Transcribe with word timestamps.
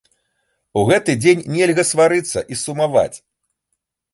У 0.81 0.85
гэты 0.91 1.15
дзень 1.23 1.45
нельга 1.57 1.83
сварыцца 1.91 2.39
і 2.55 2.59
сумаваць. 2.63 3.17